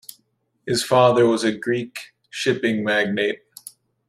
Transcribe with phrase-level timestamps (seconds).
[0.65, 3.41] His father was a Greek shipping magnate.